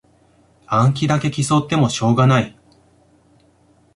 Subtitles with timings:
[0.65, 2.57] 暗記だけ競ってもしょうがない